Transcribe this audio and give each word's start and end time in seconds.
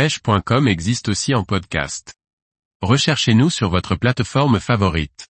pêche.com 0.00 0.66
existe 0.66 1.10
aussi 1.10 1.34
en 1.34 1.44
podcast. 1.44 2.14
Recherchez-nous 2.80 3.50
sur 3.50 3.68
votre 3.68 3.96
plateforme 3.96 4.58
favorite. 4.58 5.28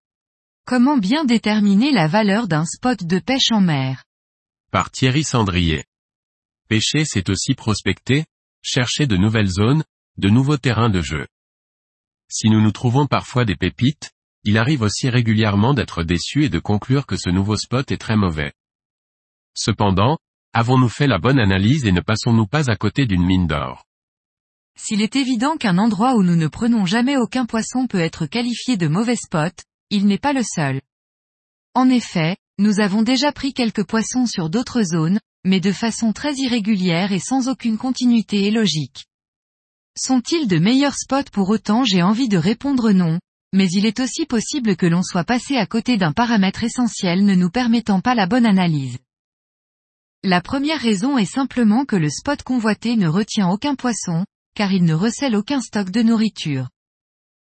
Comment 0.67 0.99
bien 0.99 1.25
déterminer 1.25 1.91
la 1.91 2.07
valeur 2.07 2.49
d'un 2.49 2.67
spot 2.67 3.03
de 3.03 3.19
pêche 3.19 3.51
en 3.51 3.63
mer? 3.63 4.05
Par 4.71 4.91
Thierry 4.91 5.25
Sandrier. 5.25 5.87
Pêcher 6.69 7.07
c'est 7.07 7.31
aussi 7.31 7.55
prospecter, 7.55 8.27
chercher 8.61 9.07
de 9.07 9.17
nouvelles 9.17 9.49
zones, 9.49 9.85
de 10.19 10.29
nouveaux 10.29 10.59
terrains 10.59 10.91
de 10.91 11.01
jeu. 11.01 11.27
Si 12.31 12.51
nous 12.51 12.61
nous 12.61 12.73
trouvons 12.73 13.07
parfois 13.07 13.47
des 13.47 13.57
pépites, 13.57 14.11
il 14.45 14.59
arrive 14.59 14.83
aussi 14.83 15.09
régulièrement 15.09 15.73
d'être 15.73 16.03
déçus 16.03 16.45
et 16.45 16.51
de 16.51 16.59
conclure 16.59 17.07
que 17.07 17.17
ce 17.17 17.31
nouveau 17.31 17.57
spot 17.57 17.91
est 17.91 17.97
très 17.97 18.17
mauvais. 18.17 18.53
Cependant, 19.55 20.19
avons-nous 20.53 20.91
fait 20.91 21.07
la 21.07 21.19
bonne 21.19 21.41
analyse 21.41 21.87
et 21.87 21.93
ne 21.93 22.03
passons-nous 22.03 22.47
pas 22.47 22.71
à 22.71 22.77
côté 22.77 23.07
d'une 23.07 23.25
mine 23.25 23.47
d'or? 23.47 23.88
S'il 24.81 25.03
est 25.03 25.17
évident 25.17 25.57
qu'un 25.57 25.77
endroit 25.77 26.15
où 26.15 26.23
nous 26.23 26.37
ne 26.37 26.47
prenons 26.47 26.87
jamais 26.87 27.17
aucun 27.17 27.47
poisson 27.47 27.89
peut 27.89 27.99
être 27.99 28.27
qualifié 28.27 28.77
de 28.77 28.87
mauvais 28.87 29.17
spot, 29.17 29.53
il 29.91 30.07
n'est 30.07 30.19
pas 30.19 30.33
le 30.33 30.45
seul. 30.45 30.81
En 31.75 31.91
effet, 31.91 32.37
nous 32.59 32.79
avons 32.79 33.03
déjà 33.03 33.33
pris 33.33 33.53
quelques 33.53 33.85
poissons 33.85 34.27
sur 34.27 34.51
d'autres 34.51 34.83
zones, 34.83 35.19
mais 35.45 35.59
de 35.59 35.73
façon 35.73 36.13
très 36.13 36.35
irrégulière 36.37 37.13
et 37.13 37.19
sans 37.19 37.49
aucune 37.49 37.77
continuité 37.77 38.45
et 38.45 38.51
logique. 38.53 39.07
Sont-ils 39.97 40.47
de 40.47 40.59
meilleurs 40.59 40.95
spots 40.95 41.31
pour 41.33 41.51
autant? 41.51 41.85
J'ai 41.85 42.03
envie 42.03 42.29
de 42.29 42.39
répondre 42.39 42.93
non, 42.93 43.19
mais 43.53 43.69
il 43.71 43.85
est 43.85 43.99
aussi 43.99 44.27
possible 44.27 44.77
que 44.77 44.87
l'on 44.87 45.03
soit 45.03 45.25
passé 45.25 45.57
à 45.57 45.67
côté 45.67 45.97
d'un 45.97 46.13
paramètre 46.13 46.63
essentiel 46.63 47.25
ne 47.25 47.35
nous 47.35 47.51
permettant 47.51 48.01
pas 48.01 48.15
la 48.15 48.27
bonne 48.27 48.47
analyse. 48.47 48.99
La 50.23 50.41
première 50.41 50.81
raison 50.81 51.19
est 51.19 51.25
simplement 51.25 51.85
que 51.85 51.97
le 51.97 52.11
spot 52.11 52.43
convoité 52.45 52.97
ne 52.97 53.09
retient 53.09 53.49
aucun 53.49 53.75
poisson, 53.75 54.25
car 54.59 54.73
il 54.73 54.83
ne 54.83 54.93
recèle 54.93 55.37
aucun 55.37 55.61
stock 55.61 55.89
de 55.91 56.03
nourriture. 56.03 56.69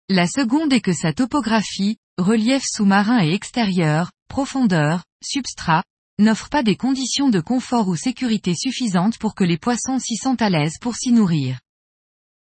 La 0.08 0.26
seconde 0.26 0.72
est 0.72 0.80
que 0.80 0.92
sa 0.92 1.12
topographie, 1.12 1.98
relief 2.18 2.64
sous-marin 2.66 3.24
et 3.24 3.32
extérieur, 3.32 4.10
profondeur, 4.28 5.04
substrat, 5.22 5.84
n'offre 6.18 6.48
pas 6.48 6.64
des 6.64 6.74
conditions 6.74 7.28
de 7.28 7.38
confort 7.38 7.86
ou 7.86 7.94
sécurité 7.94 8.56
suffisantes 8.56 9.18
pour 9.18 9.36
que 9.36 9.44
les 9.44 9.56
poissons 9.56 10.00
s'y 10.00 10.16
sentent 10.16 10.42
à 10.42 10.50
l'aise 10.50 10.78
pour 10.80 10.96
s'y 10.96 11.12
nourrir. 11.12 11.60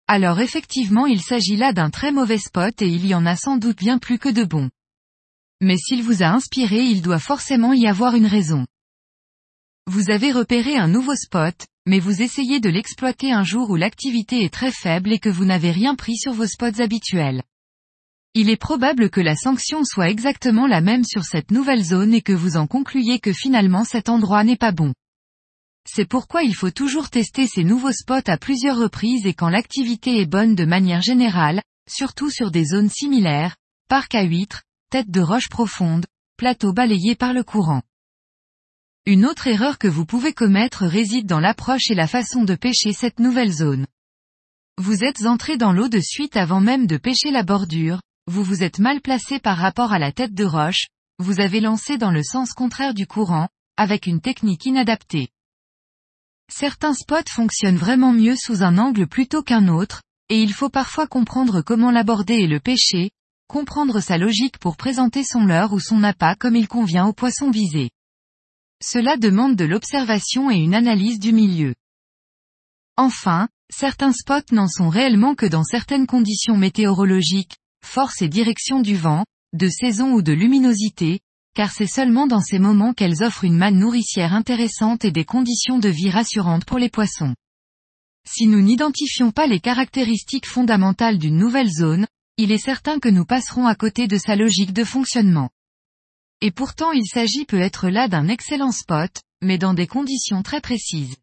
Alors 0.07 0.39
effectivement 0.39 1.07
il 1.07 1.21
s'agit 1.21 1.57
là 1.57 1.73
d'un 1.73 1.91
très 1.91 2.13
mauvais 2.13 2.39
spot 2.39 2.81
et 2.83 2.89
il 2.89 3.05
y 3.05 3.17
en 3.17 3.27
a 3.27 3.35
sans 3.35 3.57
doute 3.57 3.79
bien 3.79 3.99
plus 3.99 4.21
que 4.21 4.29
de 4.29 4.45
bons. 4.45 4.71
Mais 5.61 5.77
s'il 5.77 6.05
vous 6.05 6.23
a 6.23 6.27
inspiré 6.27 6.85
il 6.85 7.03
doit 7.03 7.19
forcément 7.19 7.73
y 7.73 7.89
avoir 7.89 8.15
une 8.15 8.27
raison. 8.27 8.65
Vous 9.89 10.11
avez 10.11 10.31
repéré 10.31 10.77
un 10.77 10.87
nouveau 10.87 11.17
spot, 11.17 11.67
mais 11.87 11.99
vous 11.99 12.23
essayez 12.23 12.61
de 12.61 12.69
l'exploiter 12.69 13.33
un 13.33 13.43
jour 13.43 13.71
où 13.71 13.77
l'activité 13.77 14.45
est 14.45 14.53
très 14.53 14.71
faible 14.71 15.13
et 15.13 15.19
que 15.19 15.29
vous 15.29 15.45
n'avez 15.45 15.71
rien 15.71 15.95
pris 15.95 16.17
sur 16.17 16.33
vos 16.33 16.47
spots 16.47 16.81
habituels. 16.81 17.43
Il 18.35 18.49
est 18.49 18.57
probable 18.57 19.11
que 19.11 19.21
la 19.21 19.37
sanction 19.37 19.85
soit 19.85 20.09
exactement 20.09 20.67
la 20.67 20.81
même 20.81 21.05
sur 21.05 21.25
cette 21.25 21.51
nouvelle 21.51 21.85
zone 21.85 22.15
et 22.15 22.23
que 22.23 22.33
vous 22.33 22.57
en 22.57 22.67
concluiez 22.67 23.19
que 23.19 23.33
finalement 23.33 23.85
cet 23.85 24.09
endroit 24.09 24.45
n'est 24.45 24.57
pas 24.57 24.73
bon. 24.73 24.95
C'est 25.87 26.09
pourquoi 26.09 26.43
il 26.43 26.55
faut 26.55 26.71
toujours 26.71 27.11
tester 27.11 27.47
ces 27.47 27.65
nouveaux 27.65 27.93
spots 27.93 28.29
à 28.31 28.39
plusieurs 28.39 28.79
reprises 28.79 29.27
et 29.27 29.35
quand 29.35 29.49
l'activité 29.49 30.21
est 30.21 30.27
bonne 30.27 30.55
de 30.55 30.65
manière 30.65 31.03
générale, 31.03 31.61
surtout 31.91 32.31
sur 32.31 32.51
des 32.51 32.65
zones 32.65 32.89
similaires, 32.89 33.57
parcs 33.89 34.15
à 34.15 34.23
huîtres, 34.23 34.63
têtes 34.91 35.11
de 35.11 35.21
roches 35.21 35.49
profondes, 35.51 36.07
plateaux 36.37 36.73
balayés 36.73 37.17
par 37.17 37.33
le 37.33 37.43
courant. 37.43 37.83
Une 39.05 39.27
autre 39.27 39.49
erreur 39.49 39.79
que 39.79 39.89
vous 39.89 40.07
pouvez 40.07 40.33
commettre 40.33 40.87
réside 40.87 41.27
dans 41.27 41.41
l'approche 41.41 41.91
et 41.91 41.95
la 41.97 42.07
façon 42.07 42.45
de 42.45 42.55
pêcher 42.55 42.93
cette 42.93 43.19
nouvelle 43.19 43.51
zone. 43.51 43.89
Vous 44.79 45.03
êtes 45.03 45.27
entré 45.27 45.57
dans 45.57 45.73
l'eau 45.73 45.89
de 45.89 45.99
suite 45.99 46.37
avant 46.37 46.61
même 46.61 46.87
de 46.87 46.99
pêcher 46.99 47.33
la 47.33 47.43
bordure, 47.43 48.01
vous 48.29 48.45
vous 48.45 48.63
êtes 48.63 48.79
mal 48.79 49.01
placé 49.01 49.41
par 49.41 49.59
rapport 49.59 49.93
à 49.93 49.99
la 49.99 50.13
tête 50.13 50.35
de 50.35 50.45
roche, 50.45 50.87
vous 51.19 51.41
avez 51.41 51.59
lancé 51.59 51.99
dans 51.99 52.13
le 52.13 52.23
sens 52.23 52.53
contraire 52.53 52.95
du 52.95 53.09
courant, 53.09 53.49
avec 53.77 54.07
une 54.07 54.21
technique 54.21 54.67
inadaptée. 54.67 55.31
Certains 56.49 56.95
spots 56.95 57.29
fonctionnent 57.29 57.77
vraiment 57.77 58.13
mieux 58.13 58.37
sous 58.37 58.63
un 58.63 58.79
angle 58.79 59.09
plutôt 59.09 59.43
qu'un 59.43 59.67
autre, 59.67 60.03
et 60.29 60.41
il 60.41 60.53
faut 60.53 60.71
parfois 60.71 61.09
comprendre 61.09 61.61
comment 61.61 61.91
l'aborder 61.91 62.35
et 62.35 62.47
le 62.47 62.61
pêcher, 62.61 63.11
comprendre 63.49 63.99
sa 63.99 64.17
logique 64.17 64.59
pour 64.59 64.77
présenter 64.77 65.25
son 65.25 65.45
leurre 65.45 65.73
ou 65.73 65.81
son 65.81 66.05
appât 66.05 66.37
comme 66.37 66.55
il 66.55 66.69
convient 66.69 67.07
au 67.07 67.13
poisson 67.13 67.51
visé. 67.51 67.91
Cela 68.83 69.17
demande 69.17 69.55
de 69.55 69.65
l'observation 69.65 70.51
et 70.51 70.57
une 70.57 70.75
analyse 70.75 71.21
du 71.21 71.33
milieu. 71.33 71.75
Enfin, 72.97 73.49
certains 73.71 74.13
spots 74.13 74.53
n'en 74.53 74.67
sont 74.67 74.89
réellement 74.89 75.37
que 75.37 75.47
dans 75.47 75.63
certaines 75.63 76.07
conditions 76.07 76.57
météorologiques, 76.57 77.57
force 77.85 78.23
et 78.23 78.29
direction 78.29 78.81
du 78.81 78.97
vent, 78.97 79.25
de 79.53 79.69
saison 79.69 80.13
ou 80.13 80.23
de 80.23 80.33
luminosité, 80.33 81.21
car 81.55 81.71
c'est 81.71 81.87
seulement 81.87 82.27
dans 82.27 82.41
ces 82.41 82.59
moments 82.59 82.93
qu'elles 82.93 83.23
offrent 83.23 83.45
une 83.45 83.57
manne 83.57 83.79
nourricière 83.79 84.35
intéressante 84.35 85.05
et 85.05 85.13
des 85.13 85.25
conditions 85.25 85.79
de 85.79 85.89
vie 85.89 86.11
rassurantes 86.11 86.65
pour 86.65 86.79
les 86.79 86.89
poissons. 86.89 87.35
Si 88.27 88.47
nous 88.47 88.63
n'identifions 88.63 89.31
pas 89.31 89.47
les 89.47 89.61
caractéristiques 89.61 90.47
fondamentales 90.47 91.19
d'une 91.19 91.39
nouvelle 91.39 91.71
zone, 91.71 92.07
il 92.37 92.51
est 92.51 92.59
certain 92.59 92.99
que 92.99 93.09
nous 93.09 93.27
passerons 93.27 93.67
à 93.67 93.75
côté 93.75 94.09
de 94.09 94.17
sa 94.17 94.35
logique 94.35 94.73
de 94.73 94.85
fonctionnement. 94.85 95.51
Et 96.45 96.51
pourtant 96.51 96.91
il 96.91 97.07
s'agit 97.07 97.45
peut-être 97.45 97.89
là 97.89 98.09
d'un 98.09 98.27
excellent 98.27 98.73
spot, 98.73 99.23
mais 99.43 99.59
dans 99.59 99.75
des 99.75 99.87
conditions 99.87 100.43
très 100.43 100.61
précises. 100.61 101.17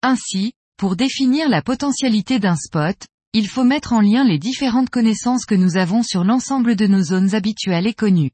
Ainsi, 0.00 0.52
pour 0.76 0.94
définir 0.94 1.48
la 1.48 1.60
potentialité 1.60 2.38
d'un 2.38 2.54
spot, 2.54 2.96
il 3.32 3.48
faut 3.48 3.64
mettre 3.64 3.92
en 3.92 4.00
lien 4.00 4.22
les 4.22 4.38
différentes 4.38 4.90
connaissances 4.90 5.44
que 5.44 5.56
nous 5.56 5.76
avons 5.76 6.04
sur 6.04 6.22
l'ensemble 6.22 6.76
de 6.76 6.86
nos 6.86 7.02
zones 7.02 7.34
habituelles 7.34 7.88
et 7.88 7.94
connues. 7.94 8.30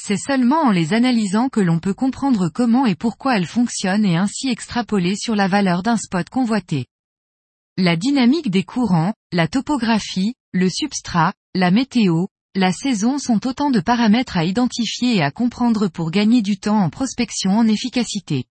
C'est 0.00 0.16
seulement 0.16 0.62
en 0.62 0.70
les 0.70 0.94
analysant 0.94 1.50
que 1.50 1.60
l'on 1.60 1.78
peut 1.78 1.92
comprendre 1.92 2.48
comment 2.48 2.86
et 2.86 2.94
pourquoi 2.94 3.36
elles 3.36 3.46
fonctionnent 3.46 4.06
et 4.06 4.16
ainsi 4.16 4.48
extrapoler 4.48 5.14
sur 5.14 5.36
la 5.36 5.46
valeur 5.46 5.82
d'un 5.82 5.98
spot 5.98 6.30
convoité. 6.30 6.86
La 7.76 7.96
dynamique 7.96 8.50
des 8.50 8.64
courants, 8.64 9.12
la 9.30 9.46
topographie, 9.46 10.36
le 10.52 10.70
substrat, 10.70 11.34
la 11.54 11.70
météo, 11.70 12.28
la 12.56 12.72
saison 12.72 13.18
sont 13.18 13.46
autant 13.46 13.70
de 13.70 13.78
paramètres 13.78 14.36
à 14.36 14.44
identifier 14.44 15.16
et 15.16 15.22
à 15.22 15.30
comprendre 15.30 15.86
pour 15.86 16.10
gagner 16.10 16.42
du 16.42 16.58
temps 16.58 16.80
en 16.80 16.90
prospection 16.90 17.52
en 17.52 17.68
efficacité. 17.68 18.44